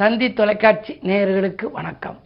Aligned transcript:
தந்தி 0.00 0.32
தொலைக்காட்சி 0.32 0.92
நேயர்களுக்கு 1.02 1.66
வணக்கம். 1.72 2.16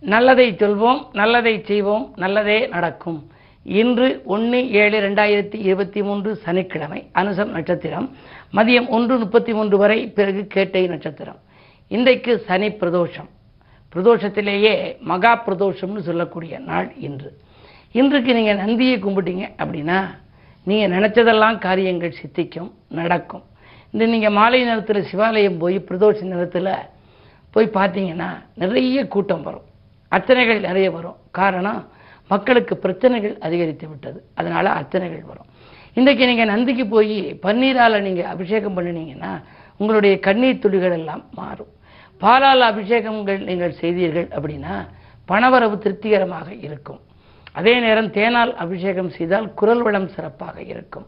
நல்லதை 0.00 0.52
சொல்வோம் 0.52 1.00
நல்லதை 1.12 1.62
செய்வோம் 1.64 2.12
நல்லதே 2.16 2.66
நடக்கும். 2.66 3.30
இன்று 3.62 4.22
ஒன்று 4.24 4.70
ஏழு 4.70 4.98
ரெண்டாயிரத்தி 5.00 5.54
இருபத்தி 5.54 6.02
மூன்று 6.02 6.36
சனிக்கிழமை 6.36 7.10
அனுசம் 7.14 7.52
நட்சத்திரம். 7.56 8.06
மதியம் 8.52 8.88
ஒன்று 8.88 9.18
முப்பத்தி 9.18 9.52
மூன்று 9.52 9.78
வரை 9.78 9.98
பிறகு 10.08 10.46
கேட்டை 10.46 10.86
நட்சத்திரம். 10.86 11.40
இன்றைக்கு 11.88 12.38
சனி 12.46 12.68
பிரதோஷம். 12.68 13.30
பிரதோஷத்திலேயே 13.94 15.00
மகா 15.00 15.44
பிரதோஷம்னு 15.46 15.98
சொல்லக்கூடிய 15.98 16.58
நாள் 16.58 16.92
இன்று. 17.08 17.32
இன்றைக்கு 17.92 18.34
நீங்கள் 18.34 18.62
நந்தியை 18.64 18.98
கும்பிட்டீங்க 19.02 19.46
அப்படின்னா 19.62 20.00
நீங்கள் 20.64 20.92
நினச்சதெல்லாம் 20.98 21.58
காரியங்கள் 21.58 22.18
சித்திக்கும் 22.20 22.72
நடக்கும். 22.88 23.42
இந்த 23.94 24.04
நீங்கள் 24.12 24.36
மாலை 24.38 24.58
நேரத்தில் 24.64 25.08
சிவாலயம் 25.10 25.58
போய் 25.62 25.76
பிரதோஷ 25.88 26.18
நேரத்தில் 26.32 26.70
போய் 27.54 27.74
பார்த்தீங்கன்னா 27.78 28.28
நிறைய 28.62 29.00
கூட்டம் 29.14 29.42
வரும். 29.48 29.66
அர்ச்சனைகள் 30.12 30.60
நிறைய 30.68 30.90
வரும். 30.90 31.18
காரணம் 31.38 31.80
மக்களுக்கு 32.30 32.74
பிரச்சனைகள் 32.84 33.34
அதிகரித்து 33.46 33.86
விட்டது. 33.88 34.18
அதனால் 34.38 34.74
அர்ச்சனைகள் 34.78 35.24
வரும். 35.30 35.48
இன்றைக்கி 35.98 36.24
நீங்கள் 36.30 36.50
நந்திக்கு 36.54 36.84
போய் 36.94 37.16
பன்னீரால் 37.44 38.04
நீங்கள் 38.06 38.30
அபிஷேகம் 38.34 38.76
பண்ணினீங்கன்னா 38.78 39.32
உங்களுடைய 39.80 40.14
கண்ணீர் 40.26 40.62
துளிகள் 40.64 40.96
எல்லாம் 41.00 41.24
மாறும். 41.40 41.72
பாலால் 42.20 42.68
அபிஷேகங்கள் 42.72 43.40
நீங்கள் 43.48 43.78
செய்தீர்கள் 43.80 44.28
அப்படின்னா 44.36 44.74
பணவரவு 45.28 45.76
திருப்திகரமாக 45.84 46.48
இருக்கும். 46.66 47.00
அதே 47.58 47.74
நேரம் 47.80 48.10
தேனால் 48.18 48.52
அபிஷேகம் 48.64 49.14
செய்தால் 49.16 49.46
குரல் 49.60 49.82
வளம் 49.86 50.12
சிறப்பாக 50.14 50.56
இருக்கும். 50.72 51.06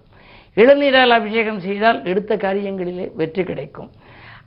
இளநீரால் 0.56 1.14
அபிஷேகம் 1.18 1.60
செய்தால் 1.66 1.98
எடுத்த 2.10 2.32
காரியங்களிலே 2.36 3.06
வெற்றி 3.20 3.42
கிடைக்கும். 3.44 3.90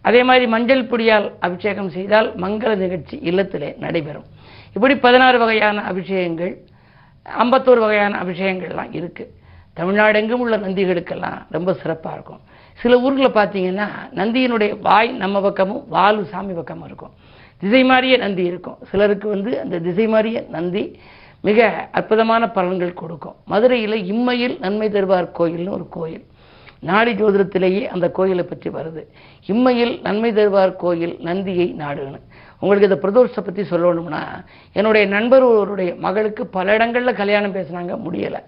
அதே 0.07 0.21
மாதிரி 0.23 0.45
மஞ்சள் 0.53 0.89
பொடியால் 0.91 1.27
அபிஷேகம் 1.47 1.89
செய்தால் 1.89 2.27
மங்கள 2.43 2.71
நிகழ்ச்சி 2.83 3.15
இல்லத்திலே 3.29 3.69
நடைபெறும். 3.85 4.27
இப்படி 4.75 4.95
பதினாறு 5.05 5.37
வகையான 5.43 5.83
அபிஷேகங்கள் 5.91 6.53
ஐம்பத்தோரு 7.25 7.79
வகையான 7.85 8.13
அபிஷேகங்கள்லாம் 8.23 8.91
இருக்குது 8.99 9.33
தமிழ்நாடு 9.73 10.19
எங்கும் 10.21 10.43
உள்ள 10.43 10.55
நந்திகளுக்கெல்லாம் 10.57 11.39
ரொம்ப 11.55 11.73
சிறப்பாக 11.73 12.15
இருக்கும். 12.17 12.41
சில 12.81 12.93
ஊரில் 12.99 13.37
பார்த்தீங்கன்னா 13.39 13.87
நந்தியினுடைய 14.19 14.71
வாய் 14.87 15.11
நம்ம 15.23 15.41
பக்கமும் 15.41 15.83
வாலு 15.91 16.23
சாமி 16.31 16.53
பக்கமும் 16.53 16.87
இருக்கும். 16.89 17.13
திசை 17.61 17.83
மாறிய 17.83 18.17
நந்தி 18.17 18.43
இருக்கும். 18.51 18.77
சிலருக்கு 18.89 19.27
வந்து 19.35 19.51
அந்த 19.63 19.79
திசை 19.79 20.07
மாறிய 20.07 20.45
நந்தி 20.55 20.83
மிக 21.47 21.67
அற்புதமான 21.99 22.43
பலன்கள் 22.55 22.99
கொடுக்கும். 23.01 23.37
மதுரையில் 23.51 23.97
இம்மையில் 24.13 24.55
நன்மை 24.63 24.87
தருவார் 24.95 25.35
கோயில்னு 25.39 25.75
ஒரு 25.77 25.85
கோயில். 25.97 26.25
நாடி 26.89 27.11
ஜோதிடத்திலேயே 27.19 27.83
அந்த 27.93 28.05
கோயிலை 28.17 28.43
பற்றி 28.49 28.69
வருது. 28.77 29.01
இம்மையில் 29.51 29.93
நன்மை 30.07 30.31
தருவார் 30.39 30.73
கோயில் 30.83 31.15
நந்தியை 31.27 31.67
நாடுன்னு. 31.81 32.19
உங்களுக்கு 32.61 32.89
இந்த 32.89 32.99
பிரதோஷத்தை 33.03 33.41
பற்றி 33.47 33.63
சொல்லணும்னா 33.71 34.21
என்னுடைய 34.77 35.03
நண்பர் 35.15 35.45
ஒருவருடைய 35.49 35.91
மகளுக்கு 36.05 36.43
பல 36.57 36.75
இடங்களில் 36.77 37.19
கல்யாணம் 37.21 37.55
பேசுனாங்க 37.57 37.95
முடியலை. 38.05 38.41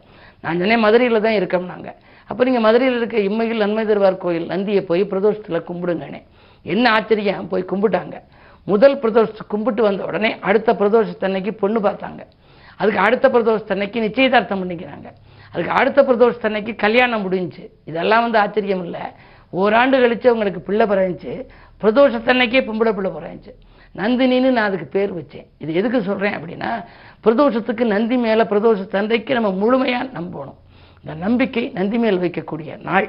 நான் 0.44 0.62
சொன்னேன் 0.62 0.84
மதுரையில் 0.86 1.26
தான் 1.28 1.38
இருக்கோம்னாங்க. 1.40 1.90
அப்போ 2.30 2.42
நீங்கள் 2.48 2.66
மதுரையில் 2.68 3.00
இருக்க 3.00 3.18
இம்மையில் 3.30 3.64
நன்மை 3.66 3.86
தருவார் 3.92 4.24
கோயில் 4.26 4.50
நந்தியை 4.54 4.82
போய் 4.90 5.04
பிரதோஷத்தில் 5.14 5.66
கும்பிடுங்கண்ணே 5.70 6.22
என்ன 6.74 6.86
ஆச்சரியம் 6.98 7.50
போய் 7.54 7.70
கும்பிட்டாங்க. 7.72 8.16
முதல் 8.72 9.00
பிரதோஷத்தை 9.04 9.46
கும்பிட்டு 9.54 9.82
வந்த 9.88 10.02
உடனே 10.10 10.32
அடுத்த 10.50 10.74
பிரதோஷத்தன்னைக்கு 10.82 11.54
பொண்ணு 11.62 11.82
பார்த்தாங்க. 11.88 12.22
அதுக்கு 12.80 13.00
அடுத்த 13.08 13.26
பிரதோஷத்தன்னைக்கு 13.36 14.00
நிச்சயதார்த்தம் 14.06 14.62
பண்ணிக்கிறாங்க. 14.62 15.08
அதுக்கு 15.54 15.72
அடுத்த 15.80 16.00
பிரதோஷத்தன்னைக்கு 16.10 16.74
கல்யாணம் 16.84 17.24
முடிஞ்சுச்சு 17.26 17.66
இதெல்லாம் 17.92 18.24
வந்து 18.26 18.38
ஆச்சரியம் 18.44 18.84
இல்லை. 18.88 19.04
ஓராண்டு 19.62 19.98
கழிச்சு 20.02 20.28
அவங்களுக்கு 20.32 20.62
பிள்ளை 20.68 20.86
பிறந்துச்சு. 20.92 21.34
பிரதோஷத்தன்னைக்கே 21.82 22.62
பொம்பளை 22.68 22.94
பிள்ளை 22.98 23.12
பிறந்துச்சு. 23.18 23.54
நந்தினின்னு 24.00 24.50
நான் 24.58 24.70
அதுக்கு 24.70 24.88
பேர் 24.96 25.14
வச்சேன். 25.20 25.48
இது 25.64 25.72
எதுக்கு 25.82 26.00
சொல்கிறேன் 26.08 26.36
அப்படின்னா 26.38 26.72
பிரதோஷத்துக்கு 27.26 27.86
நந்தி 27.94 28.18
மேலே 28.26 28.44
பிரதோஷத்தன்றைக்கு 28.54 29.38
நம்ம 29.38 29.52
முழுமையாக 29.62 30.10
நம்பணும். 30.20 30.60
இந்த 31.04 31.14
நம்பிக்கை 31.26 31.64
நந்தி 31.80 31.98
மேல் 32.04 32.22
வைக்கக்கூடிய 32.24 32.72
நாள். 32.90 33.08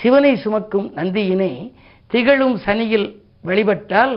சிவனை 0.00 0.34
சுமக்கும் 0.44 0.88
நந்தியினை 1.00 1.52
திகழும் 2.12 2.56
சனியில் 2.66 3.08
வழிபட்டால் 3.48 4.14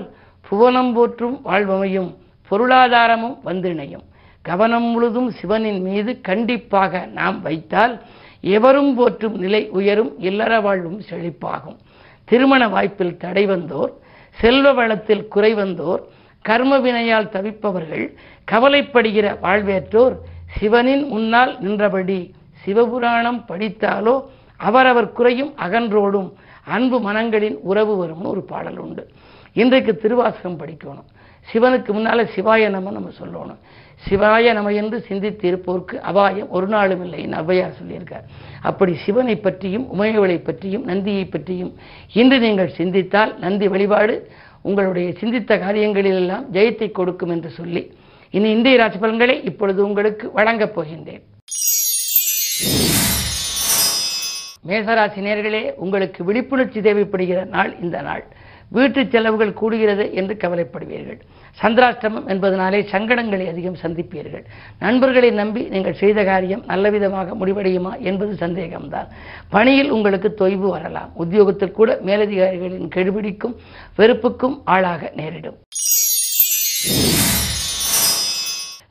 புவனம் 0.50 0.94
போற்றும் 0.94 1.35
வாழ்வமையும் 1.45 2.09
பொருளாதாரமும் 2.50 3.38
வந்திணையும் 3.45 4.05
கவனம் 4.49 4.87
முழுதும் 4.93 5.29
சிவனின் 5.39 5.81
மீது 5.87 6.11
கண்டிப்பாக 6.29 7.03
நாம் 7.17 7.37
வைத்தால் 7.45 7.95
எவரும் 8.55 8.91
போற்றும் 8.97 9.35
நிலை 9.43 9.61
உயரும் 9.79 10.11
இல்லற 10.27 10.53
வாழ்வும் 10.65 10.99
செழிப்பாகும். 11.09 11.77
திருமண 12.29 12.63
வாய்ப்பில் 12.75 13.19
தடை 13.23 13.43
வந்தோர் 13.53 13.91
செல்வ 14.41 14.73
வளத்தில் 14.79 15.27
குறை 15.33 15.51
வந்தோர் 15.61 16.01
கர்ம 16.47 16.73
வினையால் 16.79 17.33
தவிப்பவர்கள் 17.35 18.05
கவலைப்படுகிற 18.51 19.27
வாழ்வேற்றோர் 19.45 20.15
சிவனின் 20.57 21.03
முன்னால் 21.13 21.53
நின்றபடி 21.63 22.19
சிவபுராணம் 22.63 23.41
படித்தாலோ 23.49 24.15
அவரவர் 24.67 25.15
குறையும் 25.17 25.51
அகன்றோடும் 25.65 26.29
அன்பு 26.75 26.97
மனங்களின் 27.07 27.57
உறவு 27.69 27.93
வரும்னு 28.01 28.31
ஒரு 28.33 28.41
பாடல் 28.51 28.79
உண்டு. 28.85 29.03
இன்றைக்கு 29.55 29.93
திருவாசகம் 29.97 30.59
படிக்கணும். 30.61 31.07
சிவனுக்கு 31.51 31.91
முன்னால் 31.95 32.31
சிவாய 32.35 32.69
நம்ம 32.75 32.91
நம்ம 32.97 33.09
சொல்லணும். 33.19 33.59
சிவாய 34.07 34.53
நம 34.57 34.71
என்று 34.79 34.97
சிந்தித்து 35.07 35.45
இருப்போருக்கு 35.49 35.95
அபாயம் 36.09 36.49
ஒரு 36.55 36.67
நாளும் 36.73 37.03
இல்லை 37.05 37.19
என்று 37.25 37.37
ஔவையார் 37.43 37.77
சொல்லியிருக்கார். 37.77 38.25
அப்படி 38.69 38.93
சிவனை 39.05 39.35
பற்றியும் 39.45 39.85
உமையவளை 39.93 40.37
பற்றியும் 40.49 40.83
நந்தியை 40.91 41.23
பற்றியும் 41.35 41.71
இன்று 42.21 42.37
நீங்கள் 42.45 42.75
சிந்தித்தால் 42.79 43.31
நந்தி 43.45 43.67
வழிபாடு 43.75 44.15
உங்களுடைய 44.69 45.07
சிந்தித்த 45.21 45.55
காரியங்களிலெல்லாம் 45.63 46.45
ஜெயத்தை 46.55 46.89
கொடுக்கும் 46.91 47.33
என்று 47.35 47.49
சொல்லி 47.59 47.83
இனி 48.33 48.47
இந்திய 48.57 48.77
ராசி 48.79 48.97
பலன்களை 48.97 49.35
இப்பொழுது 49.49 49.79
உங்களுக்கு 49.87 50.25
வழங்கப் 50.37 50.75
போகின்றேன். 50.75 51.23
மேசராசி 54.69 55.21
நேர்களே 55.27 55.63
உங்களுக்கு 55.83 56.21
விழிப்புணர்ச்சி 56.29 56.79
தேவைப்படுகிற 56.87 57.41
நாள் 57.55 57.71
இந்த 57.83 57.97
நாள். 58.07 58.23
வீட்டு 58.69 59.07
செலவுகள் 59.09 59.57
கூடுகிறது 59.61 60.11
என்று 60.11 60.38
கவலைப்படுவீர்கள். 60.41 61.19
சந்திராஷ்டமம் 61.61 62.28
என்பதனாலே 62.28 62.79
சங்கடங்களை 62.91 63.47
அதிகம் 63.47 63.78
சந்திப்பீர்கள். 63.83 64.44
நண்பர்களை 64.79 65.31
நம்பி 65.31 65.61
நீங்கள் 65.63 66.00
செய்த 66.01 66.23
காரியம் 66.23 66.63
நல்லவிதமாக 66.67 67.35
முடிவடையுமா 67.41 68.00
என்பது 68.00 68.47
சந்தேகம்தான். 68.47 69.07
பணியில் 69.50 69.89
உங்களுக்கு 69.89 70.35
தொய்வு 70.39 70.67
வரலாம். 70.75 71.11
உத்தியோகத்தில் 71.16 71.77
கூட 71.79 72.00
மேலதிகாரிகளின் 72.06 72.91
கெடுபிடிக்கும் 72.95 73.56
வெறுப்புக்கும் 73.97 74.57
ஆளாக 74.66 75.11
நேரிடும். 75.16 75.57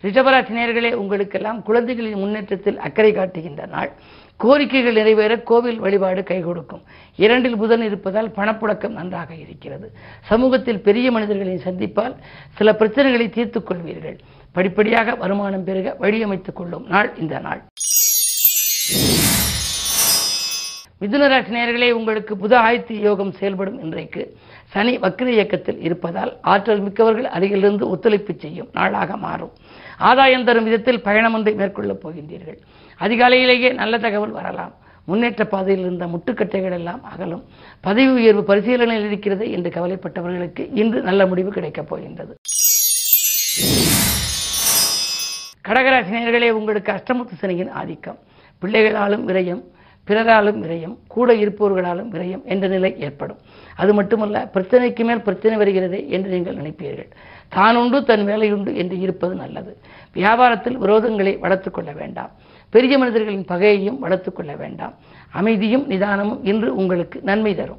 ரிஷபராசி 0.02 0.52
நேர்களே 0.58 0.92
உங்களுக்கெல்லாம் 0.92 1.62
குழந்தைகளின் 1.62 2.20
முன்னேற்றத்தில் 2.22 2.78
அக்கறை 2.78 3.12
காட்டுகின்ற 3.12 3.66
நாள். 3.66 3.92
கோரிக்கைகள் 4.44 4.92
நிறைவேற 4.92 5.38
கோவில் 5.38 5.78
வழிபாடு 5.78 6.22
கை 6.22 6.40
கொடுக்கும். 6.40 6.82
இரண்டில் 7.16 7.56
புதன் 7.56 7.82
இருப்பதால் 7.82 8.28
பணப்புழக்கம் 8.28 8.96
நன்றாக 8.98 9.34
இருக்கிறது. 9.34 9.92
சமூகத்தில் 10.22 10.80
பெரிய 10.80 11.10
மனிதர்களை 11.10 11.60
சந்திப்பால் 11.64 12.14
சில 12.54 12.72
பிரச்சனைகளை 12.72 13.28
தீர்த்துக் 13.30 13.70
கொள்வீர்கள். 13.70 14.18
படிப்படியாக 14.52 15.14
வருமானம் 15.14 15.64
பெருக 15.64 15.96
வழியமைத்துக் 16.00 16.52
கொள்ளும் 16.52 16.86
நாள் 16.88 17.12
இந்த 17.18 17.38
நாள். 17.38 17.62
மிதுனராசி 21.00 21.50
நேர்களே 21.50 21.90
உங்களுக்கு 21.90 22.34
புத 22.34 22.54
ஆயத்து 22.68 22.92
யோகம் 22.92 23.32
செயல்படும் 23.32 23.80
இன்றைக்கு. 23.80 24.36
சனி 24.66 24.98
வக்ர 24.98 25.26
இயக்கத்தில் 25.26 25.80
இருப்பதால் 25.80 26.36
ஆற்றல் 26.42 26.80
மிக்கவர்கள் 26.80 27.26
அருகிலிருந்து 27.26 27.88
ஒத்துழைப்பு 27.88 28.34
செய்யும் 28.38 28.68
நாளாக 28.72 29.16
மாறும். 29.16 29.52
ஆதாயம் 29.98 30.44
தரும் 30.44 30.64
விதத்தில் 30.64 31.02
பயணம் 31.02 31.34
ஒன்றை 31.34 31.54
மேற்கொள்ளப் 31.54 32.08
போகின்றீர்கள். 32.08 32.58
அதிகாலையிலேயே 33.00 33.74
நல்ல 33.74 33.98
தகவல் 33.98 34.30
வரலாம். 34.30 34.74
முன்னேற்ற 35.04 35.44
பாதையில் 35.46 35.84
இருந்த 35.84 36.06
முட்டுக்கட்டைகள் 36.06 36.76
எல்லாம் 36.78 37.02
அகலும். 37.04 37.42
பதவி 37.80 38.08
உயர்வு 38.08 38.42
பரிசீலனையில் 38.42 39.06
இருக்கிறது 39.06 39.50
என்று 39.50 39.70
கவலைப்பட்டவர்களுக்கு 39.70 40.62
இன்று 40.74 41.00
நல்ல 41.00 41.26
முடிவு 41.26 41.50
கிடைக்கப் 41.50 41.88
போகின்றது. 41.88 42.34
கடகராசினியர்களே 45.68 46.50
உங்களுக்கு 46.50 46.92
அஷ்டமுத்து 46.92 47.36
சனியின் 47.38 47.70
ஆதிக்கம். 47.70 48.18
பிள்ளைகளாலும் 48.62 49.24
விரயம் 49.30 49.62
பிறராலும் 50.08 50.58
விரயம் 50.64 50.96
கூட 51.08 51.34
இருப்பவர்களாலும் 51.34 52.10
விரயம் 52.14 52.42
என்ற 52.44 52.66
நிலை 52.68 52.90
ஏற்படும். 52.98 53.38
அது 53.76 53.94
மட்டுமல்ல 53.94 54.50
பிரச்சனைக்கு 54.54 55.04
மேல் 55.04 55.22
பிரச்சனை 55.22 55.56
வருகிறதே 55.58 56.08
என்று 56.08 56.30
நீங்கள் 56.30 56.56
நினைப்பீர்கள். 56.56 57.10
தான் 57.48 57.76
உண்டு 57.76 58.04
தன் 58.04 58.26
வேலையுண்டு 58.26 58.74
என்று 58.74 58.98
இருப்பது 58.98 59.34
நல்லது. 59.34 59.72
வியாபாரத்தில் 60.14 60.78
விரோதங்களை 60.84 61.38
வளர்த்துக்கொள்ள 61.38 61.92
வேண்டாம். 61.94 62.30
பெரிய 62.68 62.98
மனிதர்களின் 62.98 63.48
பகையையும் 63.48 63.98
வளர்த்து 63.98 64.32
கொள்ள 64.32 64.54
வேண்டாம். 64.56 64.94
அமைதியும் 65.30 65.90
நிதானமும் 65.90 66.40
இன்று 66.42 66.74
உங்களுக்கு 66.74 67.20
நன்மை 67.22 67.54
தரும். 67.54 67.78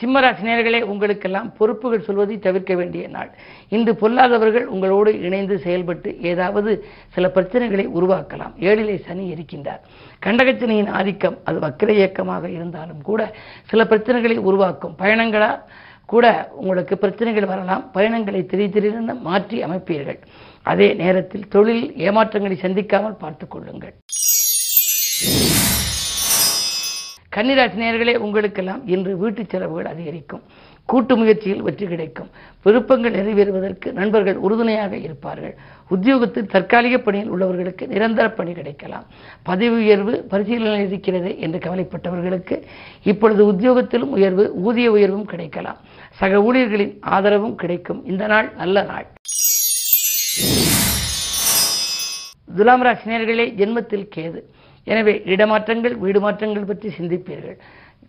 சிம்மராசி 0.00 0.42
நேர்களே 0.46 0.82
உங்களுக்கெல்லாம் 0.82 1.52
பொறுப்புகள் 1.56 2.02
சொல்வதை 2.02 2.38
தவிர்க்க 2.38 2.74
வேண்டிய 2.74 3.08
நாள். 3.08 3.30
இன்று 3.68 3.92
பொல்லாதவர்கள் 3.94 4.64
உங்களோடு 4.64 5.20
இணைந்து 5.20 5.58
செயல்பட்டு 5.58 6.20
ஏதாவது 6.20 6.84
சில 7.08 7.30
பிரச்சனைகளை 7.34 7.86
உருவாக்கலாம். 7.98 8.54
ஏழிலே 8.58 8.96
சனி 9.06 9.34
இருக்கின்றார். 9.34 9.82
கண்டகச்சனையின் 10.26 10.90
ஆதிக்கம் 10.90 11.38
அது 11.44 11.58
வக்கிர 11.58 11.92
இயக்கமாக 11.92 12.50
இருந்தாலும் 12.50 13.02
கூட 13.02 13.34
சில 13.66 13.84
பிரச்சனைகளை 13.84 14.36
உருவாக்கும். 14.36 14.96
பயணங்களா 14.98 15.58
கூட 16.04 16.50
உங்களுக்கு 16.52 16.98
பிரச்சனைகள் 16.98 17.46
வரலாம். 17.46 17.90
பயணங்களை 17.92 18.46
திரி 18.46 18.68
திடீரென 18.68 19.14
மாற்றி 19.14 19.64
அமைப்பீர்கள். 19.64 20.18
அதே 20.62 20.94
நேரத்தில் 20.94 21.48
தொழில் 21.48 21.92
ஏமாற்றங்களை 21.96 22.56
சந்திக்காமல் 22.56 23.18
பார்த்துக் 23.18 23.50
கொள்ளுங்கள். 23.50 23.94
கன்னிராசி 27.36 28.16
உங்களுக்கெல்லாம் 28.16 28.88
இன்று 28.88 29.18
வீட்டு 29.18 29.44
செலவுகள் 29.48 29.86
அதிகரிக்கும். 29.86 30.42
கூட்டு 30.84 31.16
முயற்சியில் 31.16 31.62
வெற்றி 31.62 31.86
கிடைக்கும். 31.86 32.30
விருப்பங்கள் 32.62 33.12
நிறைவேறுவதற்கு 33.12 33.92
நண்பர்கள் 33.92 34.36
உறுதுணையாக 34.36 34.96
இருப்பார்கள். 34.96 35.54
உத்தியோகத்தில் 35.88 36.46
தற்காலிக 36.46 36.98
பணியில் 36.98 37.32
உள்ளவர்களுக்கு 37.32 37.86
நிரந்தர 37.86 38.30
பணி 38.30 38.52
கிடைக்கலாம். 38.52 39.06
பதவி 39.42 39.74
உயர்வு 39.74 40.24
பரிசீலனை 40.28 40.86
இருக்கிறது 40.86 41.38
என்று 41.38 41.58
கவலைப்பட்டவர்களுக்கு 41.58 42.62
இப்பொழுது 43.02 43.52
உத்தியோகத்திலும் 43.52 44.12
உயர்வு 44.18 44.54
ஊதிய 44.54 44.90
உயர்வும் 44.90 45.24
கிடைக்கலாம். 45.24 45.76
சக 46.10 46.42
ஊழியர்களின் 46.42 46.98
ஆதரவும் 47.00 47.54
கிடைக்கும். 47.54 48.06
இந்த 48.06 48.26
நாள் 48.26 48.52
நல்ல 48.56 48.82
நாள். 48.82 49.06
துலாம் 52.56 52.84
ராசினியர்களே 52.86 53.46
ஜென்மத்தில் 53.60 54.08
கேது. 54.14 54.40
எனவே 54.86 55.12
இடமாற்றங்கள் 55.34 55.94
வீடு 56.02 56.20
மாற்றங்கள் 56.24 56.68
பற்றி 56.70 56.88
சிந்திப்பீர்கள். 56.98 57.56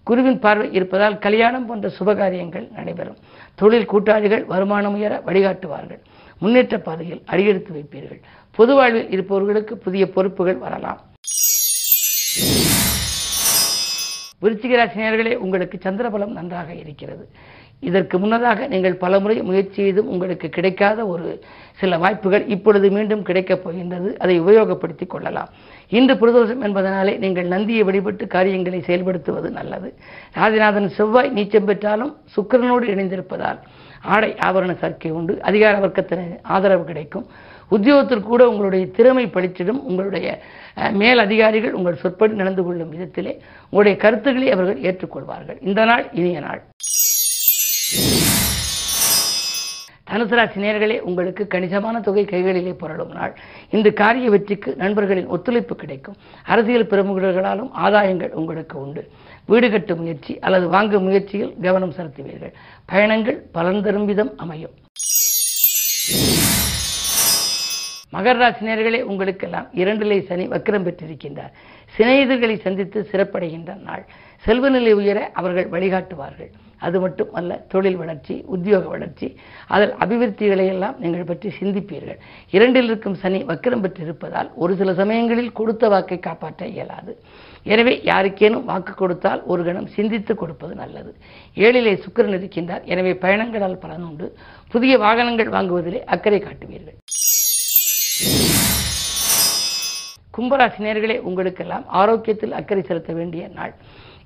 குருவின் 0.07 0.39
பார்வை 0.43 0.67
இருப்பதால் 0.77 1.17
கல்யாணம் 1.25 1.65
போன்ற 1.67 1.87
சுபகாரியங்கள் 1.97 2.65
நடைபெறும். 2.77 3.19
தொழில் 3.61 3.89
கூட்டாளிகள் 3.91 4.43
வருமானம் 4.53 4.95
உயர 4.97 5.13
வழிகாட்டுவார்கள். 5.27 6.01
முன்னேற்ற 6.41 6.77
பாதையில் 6.87 7.21
அடியெடுத்து 7.31 7.71
வைப்பீர்கள். 7.77 8.21
பொது 8.57 8.73
வாழ்வில் 8.75 9.11
இருப்பவர்களுக்கு 9.15 9.73
புதிய 9.85 10.03
பொறுப்புகள் 10.15 10.59
வரலாம். 10.65 11.01
விருச்சிகராசினியர்களே 14.43 15.33
உங்களுக்கு 15.43 15.77
சந்திரபலம் 15.83 16.33
நன்றாக 16.37 16.69
இருக்கிறது. 16.73 17.25
இதற்கு 17.79 18.19
முன்னதாக 18.19 18.67
நீங்கள் 18.67 18.95
பலமுறை 18.95 19.41
முயற்சி 19.41 19.73
செய்தும் 19.73 20.07
உங்களுக்கு 20.07 20.49
கிடைக்காத 20.49 21.05
ஒரு 21.05 21.27
சில 21.79 21.97
வாய்ப்புகள் 21.97 22.45
இப்பொழுது 22.45 22.91
மீண்டும் 22.91 23.21
கிடைக்கப் 23.21 23.63
போகின்றது. 23.63 24.17
அதை 24.19 24.41
உபயோகப்படுத்திக் 24.41 25.05
கொள்ளலாம். 25.05 25.49
இன்று 25.91 26.13
பிரதோஷம் 26.13 26.63
என்பதனாலே 26.63 27.17
நீங்கள் 27.17 27.45
நந்தியை 27.45 27.83
வழிபட்டு 27.83 28.27
காரியங்களை 28.27 28.79
செயல்படுத்துவது 28.79 29.49
நல்லது. 29.49 29.89
ராஜநாதன் 30.35 30.87
செவ்வாய் 30.87 31.31
நீச்சம் 31.31 31.65
பெற்றாலும் 31.65 32.17
சுக்கிரனோடு 32.35 32.85
இணைந்திருப்பதால் 32.87 33.59
ஆடை 34.01 34.35
ஆபரண 34.45 34.75
சர்க்கை 34.81 35.09
உண்டு. 35.09 35.41
அதிகார 35.41 35.87
வர்க்கத்தின் 35.87 36.23
ஆதரவு 36.41 36.83
கிடைக்கும். 36.83 37.25
உத்தியோகத்தில் 37.71 38.21
கூட 38.21 38.49
உங்களுடைய 38.49 38.87
திறமை 38.87 39.25
பளிச்சிடும் 39.27 39.81
உங்களுடைய 39.81 40.27
அஹ், 40.77 40.91
மேல் 40.91 41.17
அதிகாரிகள் 41.17 41.71
உங்கள் 41.71 41.95
சொற்படி 41.95 42.33
நடந்து 42.33 42.63
கொள்ளும் 42.63 42.91
விதத்திலே 42.91 43.33
உங்களுடைய 43.63 43.97
கருத்துக்களை 43.97 44.51
அவர்கள் 44.51 44.81
ஏற்றுக்கொள்வார்கள். 44.81 45.57
இந்த 45.61 45.85
நாள் 45.85 46.09
இனிய 46.11 46.39
நாள். 46.39 46.61
தனுசராசி 50.13 50.57
நேர்களே 50.57 51.00
உங்களுக்கு 51.00 51.48
கணிசமான 51.48 52.01
தொகை 52.01 52.25
கைகளிலே 52.25 52.71
புரளும் 52.71 53.13
நாள். 53.13 53.36
இந்த 53.69 53.92
காரிய 53.92 54.30
வெற்றிக்கு 54.30 54.75
நண்பர்களின் 54.75 55.27
ஒத்துழைப்பு 55.27 55.75
கிடைக்கும். 55.75 56.15
அரசியல் 56.45 56.86
பிரமுகர்களாலும் 56.86 57.71
ஆதாயங்கள் 57.83 58.30
உங்களுக்கு 58.30 58.81
உண்டு. 58.81 59.10
வீடு 59.45 59.71
கட்டும் 59.71 60.00
முயற்சி 60.00 60.39
அல்லது 60.39 60.69
வாங்கும் 60.69 61.04
முயற்சியில் 61.04 61.56
கவனம் 61.62 61.94
செலுத்துவீர்கள். 61.94 62.54
பயணங்கள் 62.86 63.44
பலன் 63.51 63.81
தரும் 63.81 64.06
விதம் 64.06 64.33
அமையும். 64.38 64.71
மகர 68.15 68.36
ராசினியர்களே 68.44 69.00
உங்களுக்கெல்லாம் 69.12 69.69
இரண்டிலே 69.81 70.18
சனி 70.30 70.45
வக்கிரம் 70.54 70.86
பெற்றிருக்கின்றார். 70.88 71.54
சிநேகிதர்களை 71.95 72.57
சந்தித்து 72.65 73.00
சிறப்படைகின்ற 73.12 73.71
நாள். 73.88 74.04
செல்வநிலை 74.45 74.94
உயர 75.00 75.19
அவர்கள் 75.39 75.71
வழிகாட்டுவார்கள். 75.74 76.51
அது 76.86 76.98
மட்டும் 77.04 77.30
அல்ல 77.39 77.51
தொழில் 77.71 77.98
வளர்ச்சி 78.00 78.36
உத்தியோக 78.54 78.86
வளர்ச்சி 78.94 79.27
அதில் 79.75 79.94
அபிவிருத்திகளை 80.04 80.65
எல்லாம் 80.74 80.98
நீங்கள் 81.04 81.30
பற்றி 81.30 81.50
சிந்திப்பீர்கள். 81.60 82.19
இரண்டில் 82.56 82.89
இருக்கும் 82.89 83.18
சனி 83.21 83.39
வக்கிரம் 83.51 83.83
பெற்றிருப்பதால் 83.86 84.50
ஒரு 84.63 84.74
சில 84.80 84.94
சமயங்களில் 85.01 85.56
கொடுத்த 85.60 85.89
வாக்கை 85.94 86.18
காப்பாற்ற 86.27 86.68
இயலாது. 86.74 87.13
எனவே 87.74 87.94
யாருக்கேனும் 88.10 88.68
வாக்கு 88.71 88.94
கொடுத்தால் 89.01 89.44
ஒரு 89.51 89.63
கணம் 89.68 89.89
சிந்தித்து 89.98 90.36
கொடுப்பது 90.42 90.75
நல்லது. 90.81 91.13
ஏழிலே 91.65 91.94
சுக்கிரன் 92.06 92.38
இருக்கின்றார். 92.39 92.83
எனவே 92.94 93.13
பயணங்களால் 93.24 93.81
பலனுண்டு 93.86 94.27
புதிய 94.75 94.94
வாகனங்கள் 95.06 95.54
வாங்குவதிலே 95.56 96.01
அக்கறை 96.15 96.42
காட்டுவீர்கள். 96.48 97.00
கும்பராசி 100.38 100.80
நேர்களே 100.85 101.19
உங்களுக்கெல்லாம் 101.19 101.85
ஆரோக்கியத்தில் 101.88 102.57
அக்கறை 102.59 102.83
செலுத்த 102.83 103.13
வேண்டிய 103.13 103.50
நாள். 103.57 103.74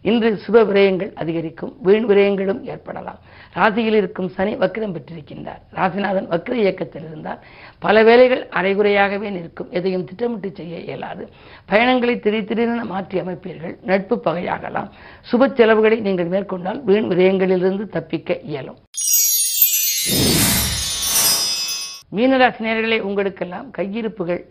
இன்று 0.02 0.30
சுப 0.44 0.58
விரயங்கள் 0.70 1.10
அதிகரிக்கும் 1.14 1.72
வீண் 1.86 2.06
விரயங்களும் 2.10 2.60
ஏற்படலாம். 2.64 3.18
ராசியில் 3.54 3.94
இருக்கும் 3.94 4.30
சனி 4.30 4.56
வக்கிரம் 4.56 4.94
பெற்றிருக்கின்றார். 4.96 5.62
ராசிநாதன் 5.78 6.28
வக்கிர 6.28 6.56
இயக்கத்தில் 6.58 7.06
இருந்தால் 7.08 7.40
பல 7.80 8.04
வேலைகள் 8.04 8.44
அரைகுறையாகவே 8.60 9.30
நிற்கும். 9.30 9.72
எதையும் 9.72 10.04
திட்டமிட்டு 10.04 10.52
செய்ய 10.56 10.78
இயலாது. 10.78 11.30
பயணங்களை 11.66 12.20
திடீர் 12.20 12.48
திடீரென 12.52 12.86
மாற்றி 12.86 13.20
அமைப்பீர்கள். 13.20 13.76
நட்பு 13.82 14.22
பகையாகலாம். 14.26 14.90
சுப 15.32 15.50
செலவுகளை 15.54 16.00
நீங்கள் 16.00 16.32
மேற்கொண்டால் 16.36 16.84
வீண் 16.84 17.12
விரயங்களிலிருந்து 17.12 17.88
தப்பிக்க 17.98 18.40
இயலும். 18.52 18.80
மீனராசினியர்களே 22.16 23.00
உங்களுக்கெல்லாம் 23.00 23.68
கையிருப்புகள் 23.78 24.44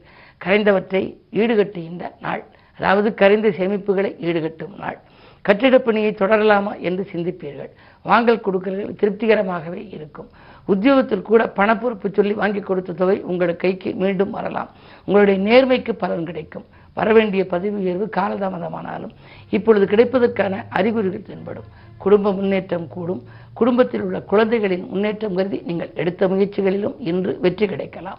கரைந்தவற்றை 0.44 1.16
ஈடுகட்டுகின்ற 1.32 2.10
நாள். 2.20 2.44
அதாவது 2.78 3.14
கரைந்த 3.14 3.48
சேமிப்புகளை 3.48 4.10
ஈடுகட்டும் 4.20 4.78
நாள். 4.78 4.98
கட்டிடப் 5.42 5.84
பணியை 5.84 6.12
தொடரலாமா 6.12 6.78
என்று 6.78 7.08
சிந்திப்பீர்கள். 7.12 7.70
வாங்கல் 8.02 8.40
கொடுக்கல்கள் 8.40 8.96
திருப்திகரமாகவே 9.00 9.92
இருக்கும். 9.92 10.28
உத்தியோகத்தில் 10.64 11.22
கூட 11.22 11.52
பணப்பொறுப்பு 11.56 12.12
சொல்லி 12.12 12.32
வாங்கி 12.32 12.60
கொடுத்த 12.60 12.92
தொகை 12.92 13.20
உங்கள் 13.20 13.56
கைக்கு 13.56 13.94
மீண்டும் 13.94 14.30
வரலாம். 14.30 14.70
உங்களுடைய 15.04 15.38
நேர்மைக்கு 15.40 15.92
பலன் 15.92 16.24
கிடைக்கும். 16.24 16.64
வரவேண்டிய 16.94 17.46
பதவி 17.46 17.74
உயர்வு 17.74 18.08
காலதாமதமானாலும் 18.16 19.10
இப்பொழுது 19.50 19.96
கிடைப்பதற்கான 19.96 20.64
அறிகுறிகள் 20.68 21.22
தென்படும். 21.22 21.68
குடும்ப 21.96 22.32
முன்னேற்றம் 22.32 22.88
கூடும். 22.88 23.22
குடும்பத்தில் 23.52 24.02
உள்ள 24.02 24.20
குழந்தைகளின் 24.20 24.88
முன்னேற்றம் 24.88 25.34
கருதி 25.34 25.62
நீங்கள் 25.64 25.90
எடுத்த 25.94 26.28
முயற்சிகளிலும் 26.28 26.94
இன்று 26.98 27.38
வெற்றி 27.40 27.66
கிடைக்கலாம். 27.66 28.18